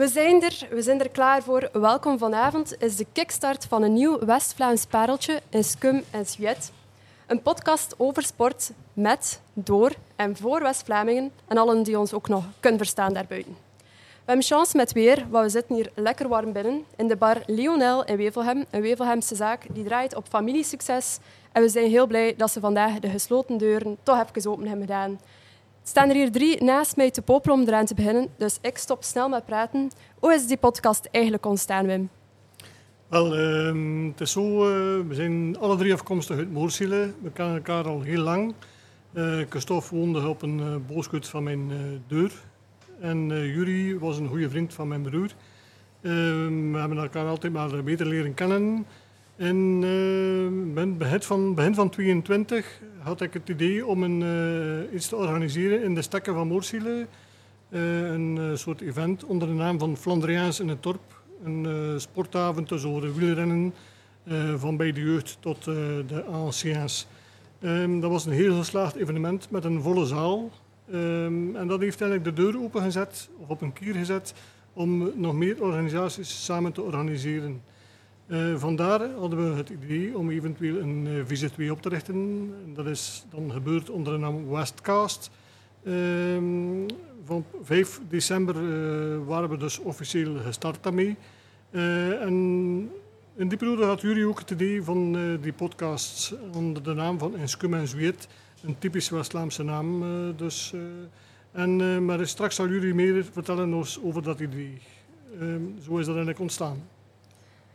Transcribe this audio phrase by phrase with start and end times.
[0.00, 1.68] We zijn er, we zijn er klaar voor.
[1.72, 6.72] Welkom vanavond is de kickstart van een nieuw West-Vlaams pareltje in Scum en Sjuet.
[7.26, 12.44] Een podcast over sport met, door en voor West-Vlamingen en allen die ons ook nog
[12.60, 13.56] kunnen verstaan daarbuiten.
[13.92, 17.42] We hebben chance met weer, want we zitten hier lekker warm binnen in de bar
[17.46, 21.18] Lionel in Wevelgem, een Wevelgemse zaak die draait op familiesucces.
[21.52, 24.86] En we zijn heel blij dat ze vandaag de gesloten deuren toch even open hebben
[24.86, 25.20] gedaan.
[25.82, 29.02] Staan er hier drie naast mij te popelen om eraan te beginnen, dus ik stop
[29.02, 29.90] snel met praten.
[30.18, 32.08] Hoe is die podcast eigenlijk ontstaan, Wim?
[33.08, 37.14] Wel, ehm, het is zo, uh, we zijn alle drie afkomstig uit Moorsielen.
[37.22, 38.54] We kennen elkaar al heel lang.
[39.12, 41.70] Uh, Christophe woonde op een uh, van mijn
[42.06, 42.32] deur.
[43.00, 45.30] En Jury was een goede vriend van mijn broer.
[46.02, 48.86] Ehm, we hebben elkaar altijd maar beter leren kennen.
[49.40, 49.82] En
[50.76, 55.16] uh, begin van, begin van 22 had ik het idee om een, uh, iets te
[55.16, 57.06] organiseren in de stekken van Moorsielen.
[57.70, 61.22] Uh, een soort event onder de naam van Flandriaans in het dorp.
[61.44, 63.74] Een sportavond tussen wielrennen
[64.56, 67.06] van bij de jeugd tot de anciens.
[67.60, 70.50] Um, dat was een heel geslaagd evenement met een volle zaal.
[70.92, 74.34] Um, en dat heeft eigenlijk de deur opengezet, of op een kier gezet,
[74.72, 77.60] om nog meer organisaties samen te organiseren.
[78.30, 82.50] Uh, vandaar hadden we het idee om eventueel een uh, Visit 2 op te richten.
[82.74, 85.30] Dat is dan gebeurd onder de naam Westcast.
[85.82, 85.94] Uh,
[87.24, 91.16] van 5 december uh, waren we dus officieel gestart daarmee.
[91.70, 92.90] en
[93.36, 97.36] in die periode had jullie ook het idee van die podcast onder de naam van
[97.36, 98.28] Inskum en Zweet.
[98.62, 100.04] Een typisch West-Vlaamse naam
[100.36, 100.74] dus.
[101.52, 104.78] en, maar straks zal jullie meer vertellen over dat idee.
[105.40, 106.99] Ehm, zo is dat eigenlijk ontstaan.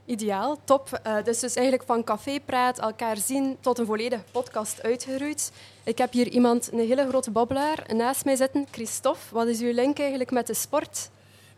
[0.06, 1.02] Ideaal, top.
[1.08, 5.52] Uh, dus, dus eigenlijk van cafépraat, elkaar zien, tot een volledige podcast uitgeroeid.
[5.84, 8.68] Ik heb hier iemand, een hele grote babbelaar, naast mij zitten.
[8.72, 11.10] Christophe, wat is uw link eigenlijk met de sport?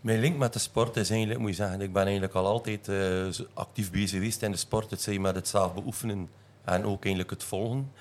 [0.01, 2.87] Mijn link met de sport is eigenlijk, moet je zeggen, ik ben eigenlijk al altijd
[2.87, 4.89] uh, actief bezig geweest in de sport.
[4.91, 6.29] Het zij met het zelf beoefenen
[6.63, 7.91] en ook eigenlijk het volgen.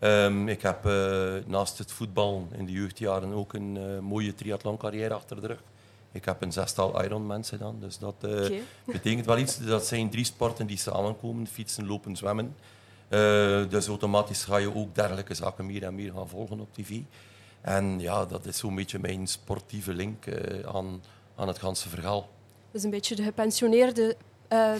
[0.00, 5.40] Um, ik heb uh, naast het voetbal in de jeugdjaren ook een mooie triathloncarrière achter
[5.40, 5.62] de rug.
[6.12, 9.58] Ik heb een zestal Ironmans gedaan, dus dat uh, betekent wel iets.
[9.58, 12.56] Dat zijn drie sporten die samenkomen, fietsen, lopen, zwemmen.
[13.08, 13.18] Uh,
[13.68, 17.00] dus automatisch ga je ook dergelijke zaken meer en meer gaan volgen op tv.
[17.60, 20.34] En ja, dat is zo'n beetje mijn sportieve link uh,
[20.74, 21.02] aan,
[21.36, 22.28] aan het ganse verhaal.
[22.70, 24.16] Dus een beetje de gepensioneerde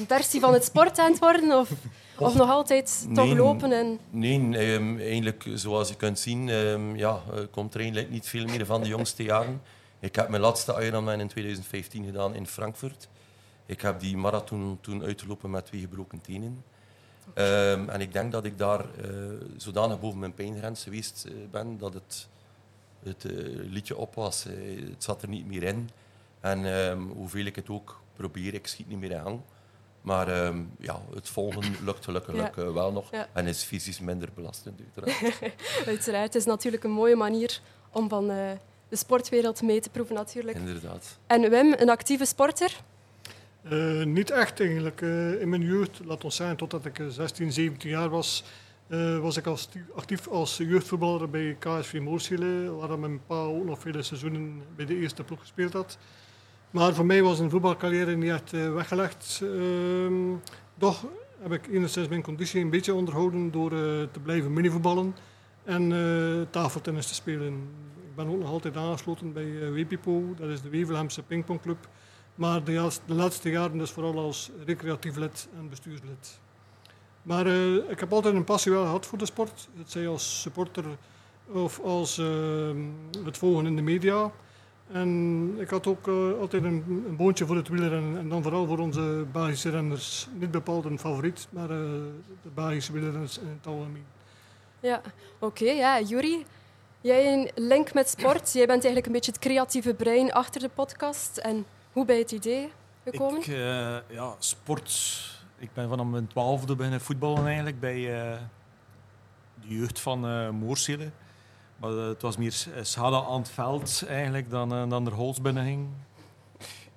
[0.06, 1.58] versie van het sport aan het worden?
[1.58, 1.70] Of,
[2.18, 3.72] of nog altijd nee, toch lopen?
[3.72, 3.98] En...
[4.10, 8.66] Nee, um, eigenlijk zoals je kunt zien, um, ja, komt er eigenlijk niet veel meer
[8.66, 9.60] van de jongste jaren.
[10.02, 13.08] Ik heb mijn laatste Ironman in 2015 gedaan in Frankfurt.
[13.66, 16.64] Ik heb die marathon toen uitgelopen met twee gebroken tenen.
[17.34, 21.78] Um, en ik denk dat ik daar uh, zodanig boven mijn pijngrens geweest uh, ben
[21.78, 22.28] dat het,
[23.02, 23.32] het uh,
[23.70, 24.44] liedje op was.
[24.90, 25.90] het zat er niet meer in.
[26.40, 29.40] En um, hoeveel ik het ook probeer, ik schiet niet meer in hang.
[30.00, 32.72] Maar um, ja, het volgen lukt gelukkig ja.
[32.72, 33.28] wel nog ja.
[33.32, 34.80] en is fysisch minder belastend.
[34.80, 35.40] Uiteraard.
[35.86, 36.24] uiteraard.
[36.24, 37.60] Het is natuurlijk een mooie manier
[37.90, 38.30] om van
[38.92, 40.56] de sportwereld mee te proeven natuurlijk.
[40.56, 41.18] Inderdaad.
[41.26, 42.80] En Wim, een actieve sporter?
[43.72, 45.00] Uh, niet echt eigenlijk.
[45.00, 48.44] Uh, in mijn jeugd, laat ons zeggen, totdat ik 16, 17 jaar was,
[48.88, 53.80] uh, was ik als actief als jeugdvoetballer bij KSV Moorsielen, waar mijn pa ook nog
[53.80, 55.98] vele seizoenen bij de eerste ploeg gespeeld had.
[56.70, 59.40] Maar voor mij was een voetbalcarrière niet echt weggelegd.
[59.42, 60.34] Ehm,
[60.78, 61.04] toch
[61.42, 63.70] heb ik enigszins mijn conditie een beetje onderhouden door
[64.10, 65.14] te blijven minivoetballen
[65.64, 65.92] en
[66.50, 67.68] tafeltennis te spelen
[68.12, 71.88] ik ben ook nog altijd aangesloten bij uh, WPIPO, dat is de Wevelhamse pingpongclub.
[72.34, 76.40] Maar de, de, laatste jaren dus vooral als recreatief lid en bestuurslid.
[77.22, 79.68] Maar uh, ik heb altijd een passie wel gehad voor de sport.
[79.76, 80.84] Het zij als supporter
[81.46, 82.70] of als uh,
[83.24, 84.30] het volgen in de media.
[84.90, 88.18] En ik had ook uh, altijd een, boontje voor het wielrennen.
[88.18, 90.28] En dan vooral voor onze Belgische renners.
[90.38, 92.10] Niet bepaald een favoriet, maar de
[92.54, 94.04] Belgische wielrenners in het algemeen.
[94.80, 95.00] Ja,
[95.38, 95.70] oké.
[95.70, 96.44] Ja, Jury,
[97.02, 98.52] Jij een link met sport.
[98.52, 101.36] Jij bent eigenlijk een beetje het creatieve brein achter de podcast.
[101.36, 102.70] En hoe bij het idee
[103.04, 103.40] gekomen?
[103.40, 103.56] Ik, uh,
[104.08, 105.20] ja, sport.
[105.58, 108.38] Ik ben vanaf mijn twaalfde beginnen voetballen eigenlijk bij uh,
[109.60, 111.06] de jeugd van uh.
[111.76, 115.88] Maar het was meer schade aan het veld eigenlijk dan, dan er hols binnen ging.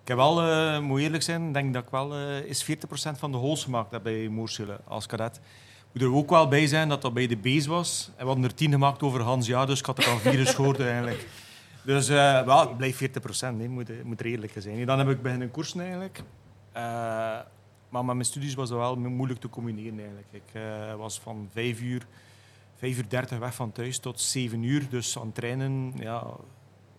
[0.02, 2.76] Ik heb wel, moet eerlijk zijn, denk dat ik wel eens 40%
[3.18, 5.40] van de hols gemaakt bij Moorsielen als cadet
[5.96, 8.12] moet er ook wel bij zijn dat dat bij de Bees was.
[8.16, 10.46] En we hadden er tien gemaakt over Hans Ja, dus ik had er al vier
[10.46, 11.28] geschoten eigenlijk.
[11.84, 14.86] Dus uh, wel, het blijft 40 procent, nee, moet, moet er eerlijk zijn.
[14.86, 16.18] Dan heb ik beginnen koersen eigenlijk.
[16.18, 16.84] Uh,
[17.90, 20.28] maar met mijn studies was dat wel moeilijk te combineren eigenlijk.
[20.32, 22.08] Ik uh, was van vijf uur,
[22.76, 24.90] vijf uur dertig weg van thuis tot zeven uur.
[24.90, 26.24] Dus aan het trainen ja,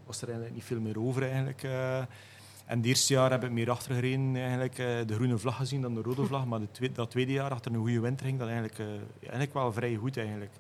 [0.07, 1.63] was er eigenlijk niet veel meer over eigenlijk.
[2.67, 5.83] En het eerste jaar heb ik meer achter gereden, eigenlijk, eh, de groene vlag gezien
[5.83, 6.47] dan de rode vlag.
[6.47, 8.87] Maar de tweede, dat tweede jaar, achter een goede winter, ging dat eigenlijk, uh,
[9.21, 10.17] eigenlijk wel vrij goed.
[10.17, 10.53] Eigenlijk.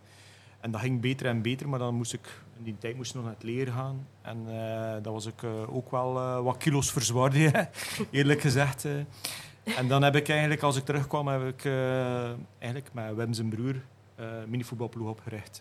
[0.60, 3.16] En dat ging beter en beter, maar dan moest ik, in die tijd moest ik
[3.16, 4.06] nog naar het leren gaan.
[4.22, 7.68] En uh, dat was ik ook wel wat kilo's verzwaarde,
[8.10, 8.84] eerlijk gezegd.
[9.76, 11.64] En dan heb ik eigenlijk, als ik terugkwam, heb ik
[12.58, 13.74] eigenlijk met Wim zijn broer
[14.20, 15.58] uh, minivoetbalploeg opgericht.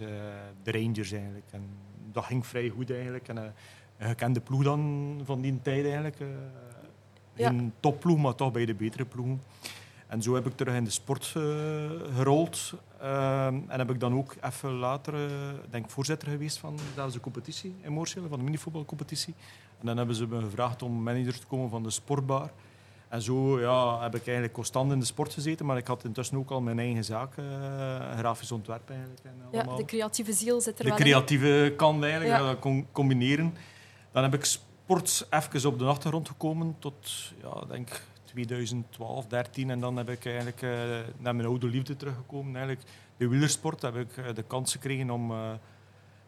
[0.63, 1.45] de Rangers eigenlijk.
[1.51, 1.69] En
[2.11, 3.27] dat ging vrij goed eigenlijk.
[3.27, 3.53] En,
[3.97, 6.19] een gekende ploeg dan van die tijd eigenlijk.
[6.19, 6.27] Uh,
[7.35, 9.41] geen topploeg, maar toch bij de betere ploegen.
[10.07, 11.43] En zo heb ik terug in de sport uh,
[12.15, 12.73] gerold.
[13.01, 15.29] Uh, en heb ik dan ook even later, uh,
[15.69, 16.79] denk voorzitter geweest van
[17.11, 19.33] de competitie in van de minivoetbalcompetitie.
[19.79, 22.51] En dan hebben ze me gevraagd om manager te komen van de sportbar.
[23.07, 26.37] En zo ja, heb ik eigenlijk constant in de sport gezeten, maar ik had intussen
[26.37, 27.33] ook al mijn eigen zaak,
[28.17, 29.19] grafisch ontwerp eigenlijk.
[29.23, 32.83] En ja, de creatieve ziel zit er de wel De creatieve kan eigenlijk ja.
[32.91, 33.53] combineren.
[34.15, 39.69] Dan heb ik sport even op de achtergrond gekomen tot, ja, denk 2012, 13.
[39.69, 40.69] En dan heb ik eigenlijk uh,
[41.17, 42.55] naar mijn oude liefde teruggekomen.
[42.55, 45.51] Eigenlijk de wielersport heb ik uh, de kans gekregen om uh,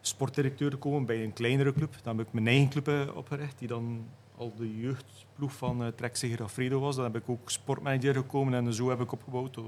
[0.00, 1.94] sportdirecteur te komen bij een kleinere club.
[2.02, 4.06] Dan heb ik mijn eigen club opgericht, die dan
[4.36, 6.96] al de jeugdploeg van uh, Trek Alfredo was.
[6.96, 9.58] Dan heb ik ook sportmanager gekomen en zo heb ik opgebouwd.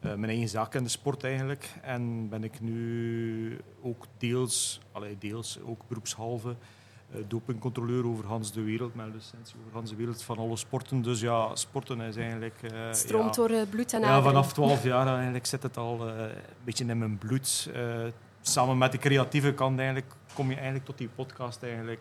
[0.00, 1.74] mijn eigen zaak in de sport eigenlijk.
[1.82, 6.56] En ben ik nu ook deels, allee, deels ook beroepshalve
[7.26, 11.02] dopingcontroleur over Hans de Wereld, mijn licentie over Hans de Wereld van alle sporten.
[11.02, 12.54] Dus ja, sporten is eigenlijk...
[12.62, 16.08] Uh, stroomt ja, door uh, bloed en Ja, vanaf 12 jaar eigenlijk zit het al
[16.08, 16.30] een
[16.64, 17.70] beetje in mijn bloed.
[18.40, 22.00] samen met de creatieve kant eigenlijk, kom je eigenlijk tot die podcast eigenlijk.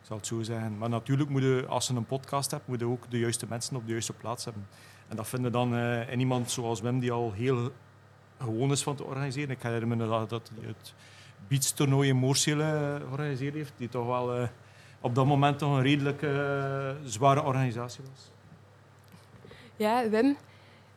[0.00, 0.78] ik zal het zo zeggen.
[0.78, 3.76] Maar natuurlijk moet je, als je een podcast hebt, moet je ook de juiste mensen
[3.76, 4.66] op de juiste plaats hebben.
[5.08, 5.76] En dat vinden dan
[6.08, 7.70] in iemand zoals Wim, die al heel
[8.38, 9.50] gewoon is van te organiseren.
[9.50, 10.94] Ik herinner me dat, dat het
[11.48, 14.48] beachtoernooi in Moorselen georganiseerd heeft, die toch wel uh,
[15.00, 18.30] op dat moment toch een redelijk uh, zware organisatie was.
[19.76, 20.36] Ja, Wim, je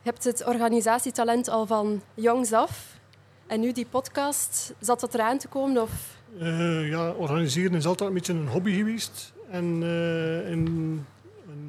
[0.02, 2.98] hebt het organisatietalent al van jongs af.
[3.46, 5.82] En nu die podcast, zat dat eraan te komen?
[5.82, 6.16] Of?
[6.38, 9.32] Uh, ja, organiseren is altijd een beetje een hobby geweest.
[9.50, 9.82] En
[10.46, 11.06] in, in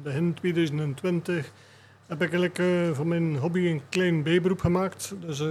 [0.02, 1.52] begin 2020
[2.18, 5.14] heb ik eigenlijk uh, van mijn hobby een klein bijberoep gemaakt.
[5.20, 5.46] Dus uh,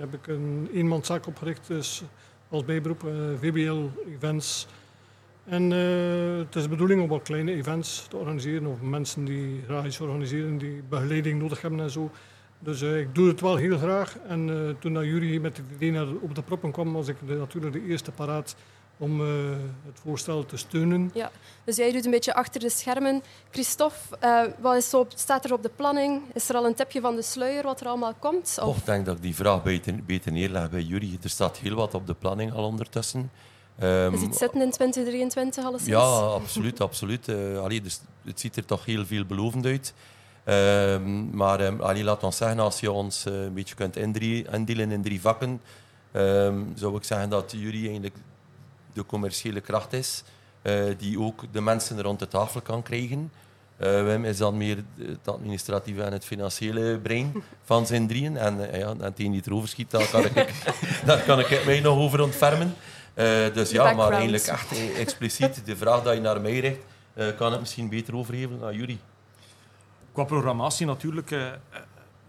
[0.00, 2.02] heb ik een eenmanszaak opgericht dus
[2.48, 3.84] als bijberoep, uh, VBL
[4.14, 4.66] Events.
[5.44, 10.00] En het is de bedoeling om wat kleine events te organiseren of mensen die iets
[10.00, 12.10] organiseren, die begeleiding nodig hebben en zo.
[12.58, 14.16] Dus ik doe het wel heel graag.
[14.28, 17.86] En toen dat Jury met het idee op de proppen kwam, was ik natuurlijk de
[17.86, 18.56] eerste paraat
[18.98, 19.50] om uh,
[19.86, 21.10] het voorstel te steunen.
[21.14, 21.30] Ja,
[21.64, 23.22] dus jij doet een beetje achter de schermen.
[23.50, 26.22] Christophe, uh, wat is zo, staat er op de planning?
[26.32, 28.58] Is er al een tipje van de sluier wat er allemaal komt?
[28.62, 28.76] Of?
[28.76, 31.18] Ik denk dat ik die vraag beter, beter neerleg bij jullie.
[31.22, 33.30] Er staat heel wat op de planning al ondertussen.
[33.82, 35.84] Um, is het zitten in 2023 alles?
[35.84, 36.80] Ja, absoluut.
[36.80, 37.28] absoluut.
[37.28, 39.94] Uh, allee, dus het ziet er toch heel veelbelovend uit.
[40.44, 45.02] Um, maar um, allee, laat ons zeggen, als je ons een beetje kunt indelen in
[45.02, 45.60] drie vakken,
[46.74, 48.16] zou ik zeggen dat jullie eigenlijk
[48.96, 50.22] de commerciële kracht is,
[50.62, 53.32] uh, die ook de mensen rond de tafel kan krijgen.
[53.80, 58.36] Uh, Wim is dan meer het administratieve en het financiële brein van zijn drieën.
[58.36, 60.52] En uh, ja, en die het erover schiet, daar kan ik,
[61.06, 62.74] daar kan ik mij nog over ontfermen.
[63.14, 63.24] Uh,
[63.54, 66.80] dus ja, maar eigenlijk echt expliciet de vraag dat je naar mij richt,
[67.36, 68.98] kan ik misschien beter overgeven aan jullie.
[70.12, 71.30] Qua programmatie natuurlijk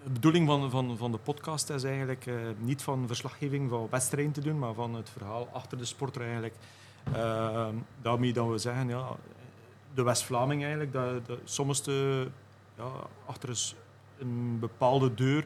[0.07, 4.33] de bedoeling van, van, van de podcast is eigenlijk uh, niet van verslaggeving van wedstrijden
[4.33, 6.53] te doen, maar van het verhaal achter de sporter eigenlijk.
[7.15, 7.67] Uh,
[8.01, 9.15] daarmee dat we zeggen, ja,
[9.93, 12.27] de West-Vlaming eigenlijk, dat, dat soms de,
[12.77, 12.89] ja,
[13.25, 13.73] achter
[14.19, 15.45] een bepaalde deur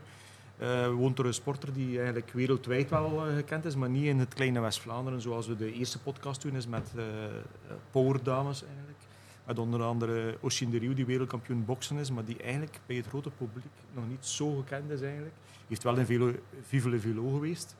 [0.61, 4.33] uh, woont er een sporter die eigenlijk wereldwijd wel gekend is, maar niet in het
[4.33, 6.91] kleine West-Vlaanderen, zoals we de eerste podcast doen, is met
[7.91, 8.90] Power Dames eigenlijk.
[9.45, 13.07] Met onder andere Oshin de Rieu, die wereldkampioen boksen is, maar die eigenlijk bij het
[13.07, 15.33] grote publiek nog niet zo gekend is eigenlijk.
[15.67, 16.31] Heeft wel in Velo,
[16.61, 17.75] Vive Velo geweest.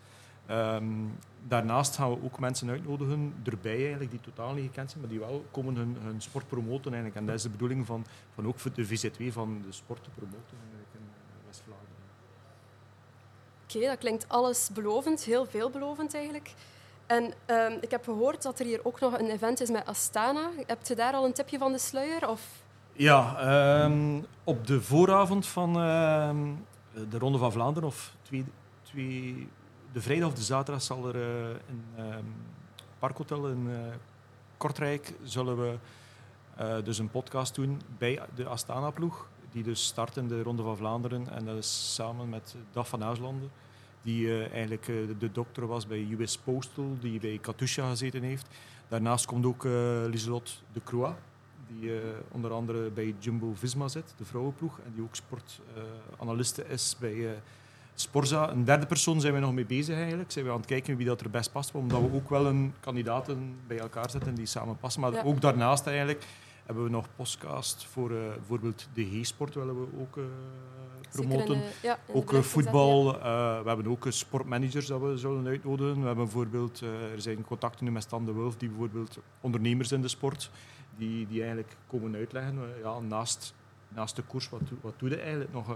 [0.49, 5.09] Um, daarnaast gaan we ook mensen uitnodigen erbij eigenlijk, die totaal niet gekend zijn, maar
[5.09, 6.91] die wel komen hun, hun sport promoten.
[6.91, 7.15] Eigenlijk.
[7.15, 10.57] En dat is de bedoeling van, van ook de VZW van de sport te promoten
[10.93, 11.95] in eh, West-Vlaanderen.
[13.63, 16.53] Oké, dat klinkt alles belovend, heel veelbelovend eigenlijk.
[17.11, 20.49] En um, ik heb gehoord dat er hier ook nog een event is met Astana.
[20.67, 22.29] Heb je daar al een tipje van de sluier?
[22.29, 22.41] Of?
[22.93, 26.29] Ja, um, op de vooravond van uh,
[27.09, 28.45] de Ronde van Vlaanderen, of twee,
[28.81, 29.47] twee,
[29.91, 32.33] de vrijdag of de zaterdag, zal er uh, in um,
[32.99, 33.77] Parkhotel in uh,
[34.57, 35.77] Kortrijk zullen we
[36.61, 39.27] uh, dus een podcast doen bij de Astana-ploeg.
[39.51, 41.29] Die dus start in de Ronde van Vlaanderen.
[41.29, 43.51] En dat is samen met Dag van Huislanden
[44.01, 48.47] die uh, eigenlijk uh, de dokter was bij US Postal, die bij Katusha gezeten heeft.
[48.87, 51.13] Daarnaast komt ook uh, de Croix,
[51.67, 57.41] die eh, onder andere bij Jumbo-Visma zit, de vrouwenploeg, en die ook sportanaliste is bij
[57.95, 58.51] Sporza.
[58.51, 60.31] Een derde persoon zijn we nog mee bezig eigenlijk.
[60.31, 62.73] Zijn we aan het kijken wie dat er best past, omdat we ook wel een
[62.79, 65.01] kandidaten bij elkaar zetten die samen passen.
[65.01, 65.23] Maar Ja.
[65.23, 66.25] ook daarnaast eigenlijk
[66.65, 70.23] hebben we nog podcast voor eh, bijvoorbeeld de G-sport willen we ook eh,
[71.11, 71.55] promoten.
[71.55, 73.03] in, eh, ja, in de Ook voetbal.
[73.03, 73.21] zetten,
[73.63, 75.99] we hebben ook sportmanagers dat we zullen uitnodigen.
[75.99, 76.81] We hebben bijvoorbeeld,
[77.13, 80.51] er zijn contacten nu met Stan de Wulf, die bijvoorbeeld ondernemers in de sport,
[80.97, 83.53] die, die eigenlijk komen uitleggen, ja, naast,
[83.87, 85.75] naast de koers, wat, doe- wat doe je eigenlijk nog?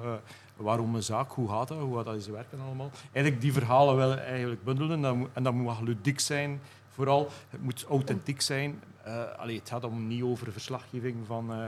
[0.56, 1.32] waarom een zaak?
[1.32, 1.80] Hoe gaat dat?
[1.80, 2.90] Hoe gaat dat in zijn werken allemaal?
[3.12, 5.02] Eigenlijk die verhalen willen eigenlijk bundelen.
[5.02, 7.28] Dat moet- En dat moet wel ludiek zijn, vooral.
[7.50, 8.82] Het moet authentiek zijn.
[9.06, 11.52] Eh, allee, het gaat om niet over verslaggeving van...
[11.52, 11.68] eh,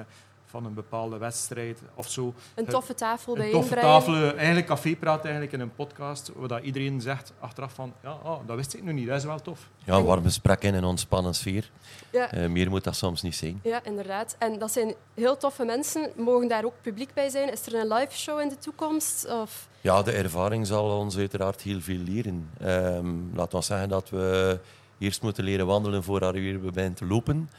[0.49, 2.33] van een bepaalde wedstrijd of zo.
[2.55, 6.47] Een toffe tafel bij Een toffe tafel, eh, eigenlijk cafépraat eigenlijk in een podcast, waar
[6.47, 9.41] dat iedereen zegt achteraf van, ja, oh, dat wist ik nog niet, dat is wel
[9.41, 9.69] tof.
[9.83, 11.71] Ja, een warm gesprek in een ontspannen sfeer.
[12.11, 12.31] Ja.
[12.31, 13.59] Eh, meer moet dat soms niet zijn.
[13.63, 14.35] Ja, inderdaad.
[14.39, 16.11] En dat zijn heel toffe mensen.
[16.15, 17.51] Mogen daar ook publiek bij zijn?
[17.51, 19.27] Is er een live show in de toekomst?
[19.29, 19.67] Of...
[19.81, 22.49] Ja, de ervaring zal ons uiteraard heel veel leren.
[22.59, 24.59] Ehm laten we zeggen dat we
[24.97, 27.49] eerst moeten leren wandelen voordat we weer beginnen te lopen.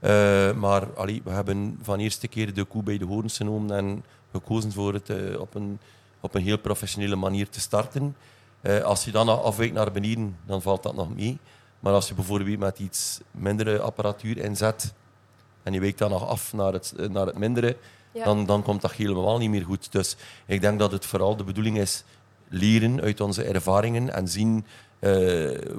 [0.00, 4.04] Eh, maar allee, we hebben van eerste keer de koe bij de horens genomen en
[4.32, 5.78] gekozen voor het eh, op, een,
[6.20, 8.16] op een heel professionele manier te starten.
[8.60, 11.38] Eh, als je dan afwijkt naar beneden, dan valt dat nog mee.
[11.80, 14.94] Maar als je bijvoorbeeld met iets mindere apparatuur inzet
[15.62, 17.76] en je wijkt dan nog af naar het, naar het mindere,
[18.12, 18.24] Ja.
[18.24, 19.92] dan, dan komt dat helemaal niet meer goed.
[19.92, 22.04] Dus ik denk dat het vooral de bedoeling is
[22.48, 24.66] leren uit onze ervaringen en zien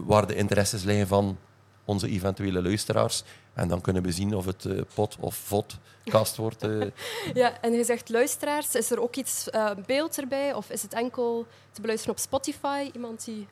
[0.06, 1.38] waar de interesses liggen van
[1.86, 3.24] onze eventuele luisteraars.
[3.54, 6.64] En dan kunnen we zien of het eh, pot of vodcast wordt.
[6.64, 6.82] eh.
[7.34, 8.76] Ja, en je zegt luisteraars.
[8.76, 10.54] Is er ook iets eh, beeld erbij?
[10.54, 12.90] Of is het enkel te beluisteren op Spotify?
[12.94, 13.48] Iemand die...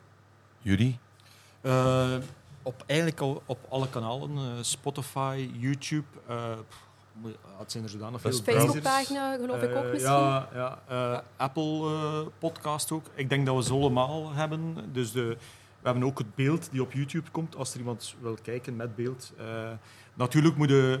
[0.58, 0.98] Jullie?
[1.60, 2.14] Eh,
[2.62, 6.44] op, eigenlijk al op alle kanalen, eh, Spotify, YouTube, eh,
[7.12, 8.40] moet- het zijn er zodanig veel Dus.
[8.40, 10.12] Facebookpagina, geloof ik ook Eh, misschien?
[10.12, 13.04] Ja, ja eh, Apple eh, podcast ook.
[13.14, 14.76] Ik denk dat we ze allemaal hebben.
[14.92, 15.36] Dus de,
[15.84, 18.96] we hebben ook het beeld die op YouTube komt, als er iemand wil kijken met
[18.96, 19.32] beeld.
[19.38, 19.70] Eh,
[20.14, 21.00] natuurlijk moet je...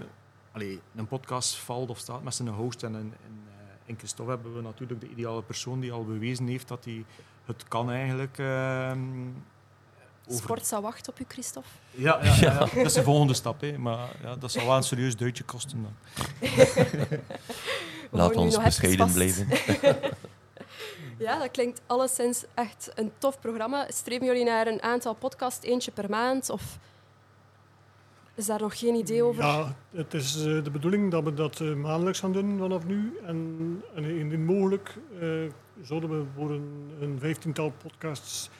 [0.52, 4.32] Allee, een podcast valt of staat met zijn host en in, in, eh, in Christophe
[4.32, 7.04] hebben we natuurlijk de ideale persoon die al bewezen heeft dat hij
[7.44, 8.38] het kan eigenlijk...
[8.38, 8.98] ehm,
[10.26, 11.68] over- Sport zou wachten op u, Christophe.
[11.90, 12.58] Ja, ja, ja, ja.
[12.58, 13.60] dat is de volgende stap.
[13.60, 13.78] Hè.
[13.78, 15.94] Maar ja, dat zal wel een serieus duitje kosten dan.
[16.40, 17.20] We
[18.10, 19.46] Laat ons bescheiden blijven.
[21.18, 23.86] Ja, dat klinkt alleszins echt een tof programma.
[23.88, 26.50] Streven jullie naar een aantal podcasts, eentje per maand?
[26.50, 26.78] Of
[28.34, 29.42] is daar nog geen idee over?
[29.42, 33.18] Ja, het is eh, de bedoeling dat we dat eh, maandelijks gaan doen vanaf nu.
[33.26, 35.28] En, en indien mogelijk eh,
[35.82, 38.50] zouden we voor een, een vijftiental podcasts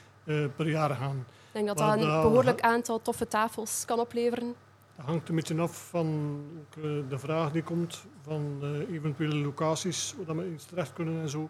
[0.56, 1.16] per jaar gaan.
[1.18, 4.54] Ik denk dat Maar dat een behoorlijk aantal toffe tafels kan opleveren.
[4.96, 8.58] Dat hangt een beetje af van ook, de vraag die komt van
[8.92, 11.48] eventuele locaties waar we eens terecht kunnen en zo.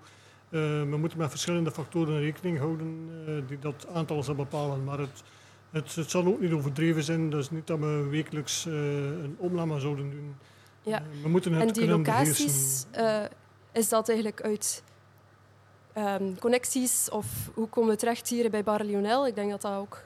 [0.55, 4.85] Eh, we moeten met verschillende factoren rekening houden eh, die dat aantal zal bepalen.
[4.85, 5.23] Maar het,
[5.71, 7.31] het, het zal ook niet overdreven zijn.
[7.31, 8.73] Dus niet dat we wekelijks eh,
[9.05, 10.35] een opname zouden doen.
[10.83, 11.03] Ja.
[11.23, 13.23] We moeten het En die kunnen locaties, eh,
[13.73, 14.83] is dat eigenlijk uit
[15.93, 19.27] ehm, connecties of hoe komen we terecht hier bij Bar Lionel?
[19.27, 20.03] Ik denk dat dat ook...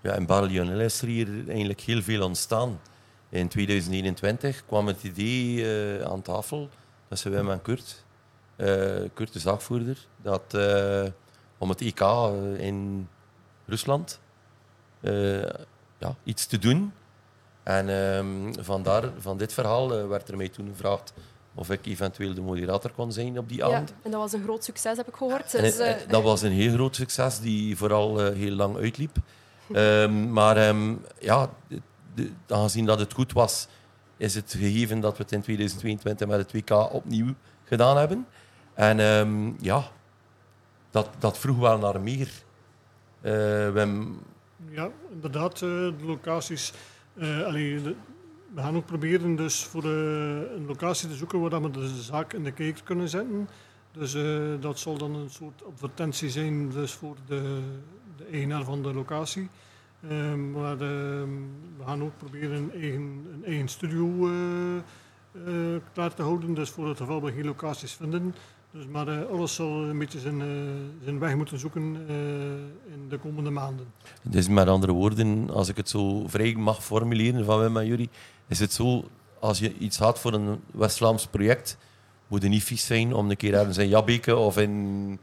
[0.00, 2.80] Ja, in Bar Lionel is er hier eigenlijk heel veel ontstaan.
[3.28, 6.68] In 2021 kwam het idee eh, aan tafel
[7.08, 8.11] tussen Wim en Kurt, eh,
[9.14, 11.04] Kurt de zaakvoerder, dat, eh,
[11.58, 13.08] om het EK eh, in
[13.66, 14.20] Rusland
[15.00, 15.42] eh,
[15.98, 16.92] ja, iets te doen.
[17.62, 21.12] En ehm, vandaar, van dit verhaal eh, werd er mij toen gevraagd
[21.54, 23.94] of ik eventueel de moderator kon zijn op die Ja, avond.
[24.02, 25.50] en dat was een groot succes, heb ik gehoord.
[25.50, 29.16] Dus, eh, dat was een heel groot succes, die vooral eh, heel lang uitliep.
[29.72, 31.80] Ehm, maar ehm, ja, de-
[32.14, 33.68] de- aangezien dat het goed was,
[34.16, 38.26] is het gegeven dat we het in 2022 met het WK opnieuw gedaan hebben.
[38.82, 39.82] En ehm, ja,
[40.90, 42.30] dat, dat vroeg wel naar meer.
[43.20, 43.74] Eh,
[44.70, 46.72] Ja, inderdaad, eh, de locaties.
[47.14, 47.52] eh,
[48.54, 52.44] we gaan ook proberen dus voor een locatie te zoeken waar we de zaak in
[52.44, 53.48] de kijker kunnen zetten.
[53.92, 54.16] Dus
[54.60, 57.60] dat zal dan een soort advertentie zijn dus voor de,
[58.16, 59.48] de eigenaar van de locatie.
[60.08, 60.78] Eh, maar eh,
[61.76, 64.30] we gaan ook proberen een eigen, een eigen studio
[65.92, 66.54] klaar te houden.
[66.54, 68.34] Dus voor het geval we geen locaties vinden.
[68.72, 70.46] Dus, maar eh, alles zal een beetje zijn, eh,
[71.04, 72.14] zijn weg moeten zoeken eh,
[72.94, 73.92] in de komende maanden.
[74.22, 78.10] Dus met andere woorden, als ik het zo vrij mag formuleren van Wim en jullie,
[78.46, 79.04] is het zo,
[79.40, 81.76] als je iets had voor een West-Vlaams project,
[82.26, 85.18] moet je niet vies zijn om een keer ergens in Jabbeke of in,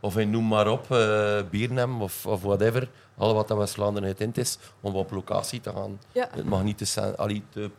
[0.00, 0.86] of in noem maar op,
[1.50, 6.00] Biernem of, of whatever, al wat dat West-Vlaanderen getint is, om op locatie te gaan.
[6.12, 6.28] ja.
[6.30, 7.70] Het mag niet te, allee, te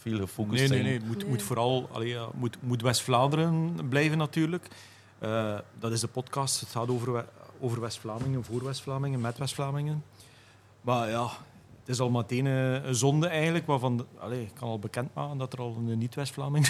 [0.00, 0.82] veel gefocust Nee, nee, zijn.
[0.84, 0.92] nee.
[0.98, 1.28] Het moet, Nee.
[1.28, 4.68] moet vooral allee, moet, moet West-Vlaanderen blijven natuurlijk.
[5.18, 6.60] Eh, dat is de podcast.
[6.60, 7.24] Het gaat over,
[7.60, 10.04] over West-Vlamingen, voor West-Vlamingen, met West-Vlamingen.
[10.80, 11.22] Maar ja,
[11.80, 13.66] het is al meteen eh, een zonde eigenlijk.
[13.66, 16.66] Waarvan, allee, ik kan al bekend maken dat er al een niet-West-Vlaming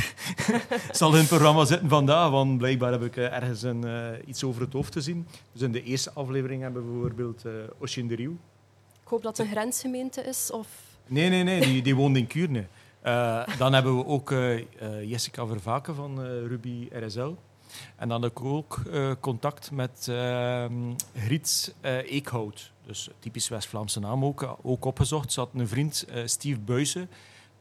[0.93, 2.31] zal in het programma zitten vandaag.
[2.31, 5.27] Want blijkbaar heb ik eh, ergens een, eh, iets over het hoofd te zien.
[5.53, 8.37] Dus in de eerste aflevering hebben we bijvoorbeeld uh, Oshin de Rieuw.
[9.03, 10.51] Ik hoop dat het een grensgemeente is.
[10.51, 10.69] Of...
[11.07, 12.65] Nee, nee, nee, die, die woont in Kuurne.
[13.01, 14.65] Eh, dan hebben we ook eh, eh,
[15.11, 17.35] Jessica Vervaken van Ruby RSL.
[17.97, 18.83] En dan heb ik ook
[19.21, 22.73] contact met ehm Griet Eekhout.
[22.87, 25.33] Dus typisch West-Vlaamse naam ook, ook opgezocht.
[25.33, 27.11] Ze had een vriend, Steve Buijsen.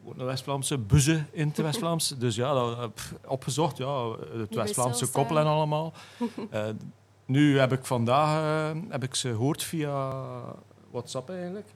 [0.06, 2.08] Ook een West-Vlaamse buzze in het West-Vlaams.
[2.18, 2.92] Dus ja, dat,
[3.26, 3.78] opgezocht.
[3.78, 5.94] Ja, het West-Vlaamse koppel en allemaal.
[7.26, 10.14] Nu heb ik vandaag heb ik ze gehoord via
[10.92, 11.68] WhatsApp eigenlijk.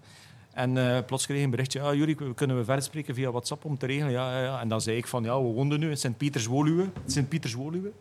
[0.53, 3.29] En eh, plots kreeg ik een berichtje, ja, Jurie, we- kunnen we verder spreken via
[3.31, 4.11] WhatsApp om te regelen?
[4.11, 4.59] Ja, ja.
[4.59, 6.89] En dan zei ik van, ja, we woonden nu in Sint-Pieters-Woluwe.
[7.05, 7.91] Sint-Pieters-Woluwe.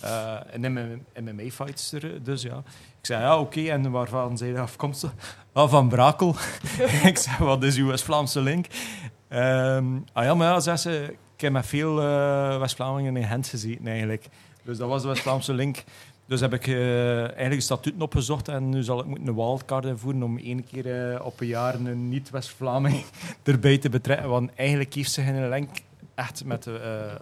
[0.00, 2.56] Eh een MMA-fights er, dus ja.
[3.00, 5.12] Ik zei, ja, oké, en waarvan zijn je afkomstig?
[5.52, 6.34] Ah, van Brakel.
[7.04, 8.66] ik zei, wat is uw West-Vlaamse link?
[9.28, 13.46] Ehm, ah ja, maar ja, zei ze, ik heb met veel eh, West-Vlamingen in Gent
[13.46, 14.26] gezeten eigenlijk.
[14.64, 15.84] Dus dat was de West-Vlaamse link.
[16.28, 20.22] Dus heb ik eh, eigenlijk statuten opgezocht en nu zal ik moeten een wildcard invoeren
[20.22, 23.04] om één keer eh, op een jaar een niet-West-Vlaming
[23.42, 24.28] erbij te betrekken.
[24.28, 25.68] Want eigenlijk heeft ze geen link
[26.14, 26.74] echt met eh,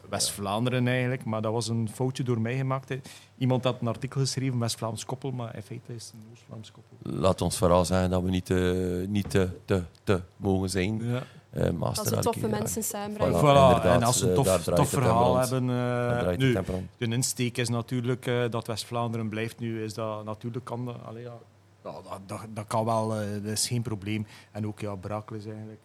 [0.08, 2.88] West-Vlaanderen eigenlijk, maar dat was een foutje door mij gemaakt.
[2.88, 3.00] hè.
[3.38, 7.20] Iemand had een artikel geschreven, West-Vlaams koppel, maar in feite is het een Oost-Vlaams koppel.
[7.20, 11.04] Laat ons vooral zeggen dat we niet te, niet te, te, te mogen zijn.
[11.04, 11.22] Ja.
[11.56, 13.40] Eh, Als ze toffe mensen samenbrengen.
[13.40, 13.84] Voilà.
[13.84, 15.62] En als ze een eh, tof, verhaal hebben...
[15.62, 16.58] eh, draait nu,
[16.98, 19.82] de insteek is natuurlijk eh, dat West-Vlaanderen blijft nu.
[19.84, 21.32] Is dat, natuurlijk kan dat, allee, ja,
[21.84, 24.26] ja, dat, dat, dat kan wel, eh, dat is geen probleem.
[24.52, 25.80] En ook ja, Brakel is eigenlijk.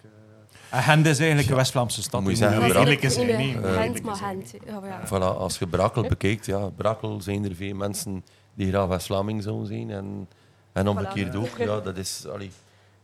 [0.69, 2.22] en Gent is eigenlijk een West-Vlaamse stad.
[2.22, 2.86] Moet je zeggen, is Brakel-
[3.26, 4.15] nee, Gent, eerlijk maar.
[4.15, 4.54] Gent.
[4.69, 5.08] Oh, ja.
[5.08, 9.67] Voilà, als je Brakel bekijkt, ja, Brakel zijn er veel mensen die graag West-Vlaming zouden
[9.67, 9.89] zijn.
[9.91, 10.28] En,
[10.74, 11.38] en omgekeerd Voilà.
[11.38, 11.58] ook.
[11.58, 12.54] Ja, dat is, allee, ik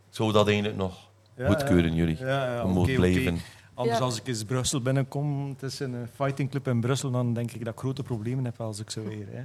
[0.10, 1.07] zou dat eigenlijk nog
[1.45, 2.17] goedkeuren, jullie.
[2.17, 3.02] Ja, ja, We oké, moeten oké.
[3.02, 3.39] blijven.
[3.73, 4.04] Anders Ja.
[4.04, 7.65] als ik eens Brussel binnenkom, het is een eh, fightingclub in Brussel, dan denk ik
[7.65, 9.28] dat ik grote problemen heb als ik zo weer.
[9.30, 9.43] Hè.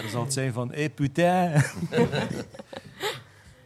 [0.00, 1.62] Dan zal het zijn van, hé hey, putain.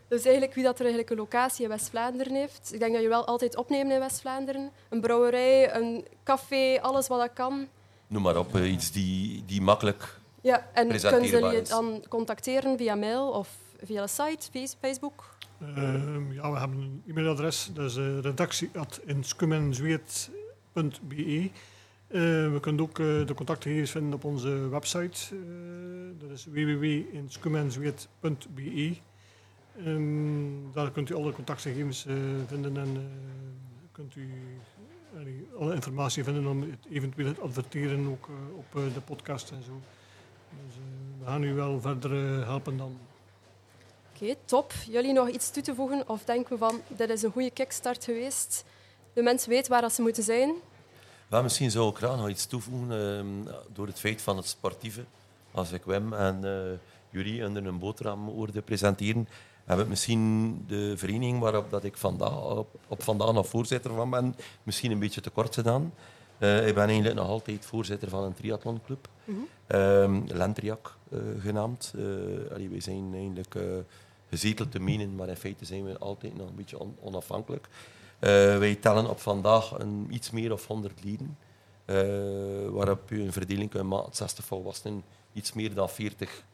[0.09, 2.71] Dus eigenlijk wie dat er eigenlijk een locatie in West-Vlaanderen heeft.
[2.73, 4.71] Ik denk dat je wel altijd opneemt in West-Vlaanderen.
[4.89, 7.67] Een brouwerij, een café, alles wat dat kan.
[8.07, 10.19] Noem maar op, eh, iets die, die makkelijk...
[10.41, 11.69] Ja, en kunnen ze is.
[11.69, 13.49] dan contacteren via mail of
[13.85, 15.32] via de site, face- Facebook?
[15.63, 17.97] Ehm, ja, we hebben een e-mailadres, dat is.
[22.13, 22.21] Eh,
[22.53, 25.35] we kunnen ook eh, de contactgegevens vinden op onze website.
[25.35, 25.41] eh,
[26.19, 28.97] dat is www.inskumenzweet.be.
[29.85, 32.07] Ehm, daar kunt u alle contactgegevens
[32.47, 33.11] vinden en
[33.93, 34.31] kunt u
[35.59, 39.81] alle informatie vinden om het eventueel het adverteren ook op de podcast en zo.
[40.67, 40.75] Dus,
[41.19, 42.99] we gaan u wel verder helpen dan.
[44.45, 44.73] Top.
[44.89, 48.05] Jullie nog iets toe te voegen of denken we van dit is een goede kickstart
[48.05, 48.65] geweest?
[49.13, 50.55] De mensen weten waar dat ze moeten zijn.
[51.29, 55.05] Wel, misschien zou ik graag nog iets toevoegen ehm, door het feit van het sportieve.
[55.53, 56.79] Als ik Wim en eh
[57.11, 59.29] Jurie onder een boterham hoorde presenteren,
[59.65, 64.11] heb ik misschien de vereniging waarop dat ik vandaag, op, op vandaag nog voorzitter van
[64.11, 65.95] ben, misschien een beetje tekort gedaan.
[66.39, 69.39] Eh, ik ben eigenlijk nog altijd voorzitter van een triathlonclub, Mhm.
[69.67, 71.95] Ehm Lentriac eh, genaamd.
[72.53, 73.55] Allee, wij zijn eigenlijk
[74.33, 77.69] gezeteld te menen, maar in feite zijn we altijd nog een beetje on- onafhankelijk.
[78.19, 81.39] Eh, wij tellen op vandaag een, iets meer of 100 leden,
[81.85, 81.97] eh,
[82.71, 86.45] waarop u een verdeling kunt maken, 60 volwassenen, iets meer dan 40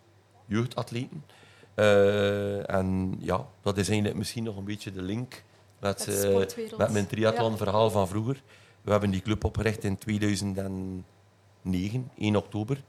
[0.47, 1.25] jeugdatleten.
[1.75, 5.43] Eh, en ja, dat is eigenlijk misschien nog een beetje de link
[5.81, 6.07] met,
[6.79, 8.43] Met mijn triathlonverhaal van vroeger.
[8.83, 11.05] We hebben die club opgericht in 2009,
[12.19, 12.83] 1 oktober.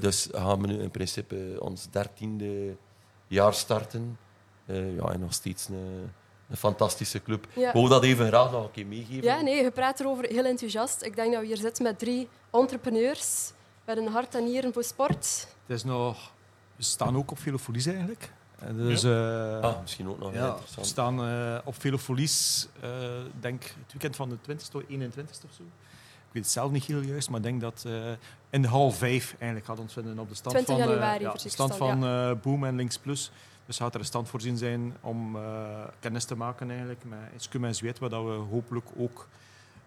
[0.00, 2.76] Dus gaan we nu in principe ons dertiende
[3.30, 4.18] jaar starten.
[4.66, 6.10] Eh, ja, en nog steeds een,
[6.50, 7.46] een fantastische club.
[7.54, 7.68] Ja.
[7.68, 9.22] Ik wou dat even graag nog een keer meegeven.
[9.22, 11.02] Ja, nee, je praat erover heel enthousiast.
[11.02, 13.52] Ik denk dat we hier zitten met drie entrepreneurs
[13.84, 15.46] met een hart en nieren voor sport.
[15.66, 16.32] Het is nog,
[16.76, 18.32] we staan ook op Velofolies eigenlijk.
[18.74, 20.86] Dus, eh, Ah, misschien ook nog ja, we interessant.
[20.86, 22.90] staan eh, op Velofolies, eh
[23.40, 25.62] denk het weekend van de 20ste of 21ste of zo.
[26.30, 28.10] Ik weet het zelf niet heel juist, maar ik denk dat eh,
[28.50, 31.24] in de hal 5 eigenlijk gaat ons vinden op de stand 20 van, eh, januari,
[31.24, 33.30] ja, de stand van eh, Boom en Links Plus.
[33.66, 37.64] Dus gaat er een stand voorzien zijn om eh, kennis te maken eigenlijk met Scum
[37.64, 39.26] en Zweet, waar dat we hopelijk ook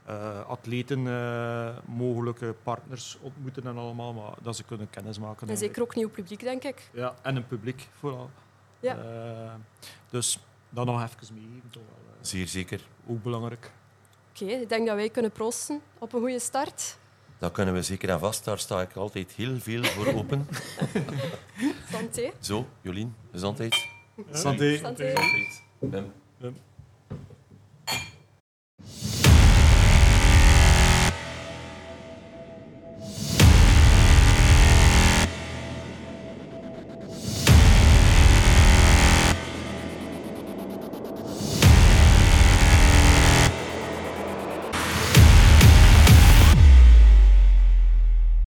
[0.05, 5.49] eh, atleten, eh, mogelijke partners ontmoeten en allemaal, maar dat ze kunnen kennis maken.
[5.49, 6.89] En zeker ook nieuw publiek, denk ik.
[6.93, 8.29] Ja, en een publiek vooral.
[8.79, 8.97] Ja.
[8.97, 9.53] Eh,
[10.09, 12.81] dus dat nog even meegeven, toch wel, Zeer zeker.
[13.07, 13.71] ook belangrijk.
[14.33, 16.97] Oké, ik denk dat wij kunnen proosten op een goede start.
[17.39, 18.45] Dat kunnen we zeker en vast.
[18.45, 20.47] Daar sta ik altijd heel veel voor open.
[21.91, 22.31] Santé.
[22.39, 23.87] Zo, Jolien, gezondheid.
[24.31, 24.77] Santé.
[24.77, 25.05] Santé.
[25.05, 25.61] Gezondheid.
[25.79, 26.11] Wim.
[26.37, 26.55] Wim.